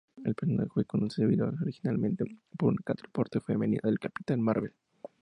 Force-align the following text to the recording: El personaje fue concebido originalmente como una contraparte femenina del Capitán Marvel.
El 0.25 0.33
personaje 0.33 0.67
fue 0.73 0.83
concebido 0.85 1.47
originalmente 1.61 2.23
como 2.57 2.69
una 2.71 2.81
contraparte 2.83 3.39
femenina 3.39 3.81
del 3.83 3.99
Capitán 3.99 4.41
Marvel. 4.41 4.73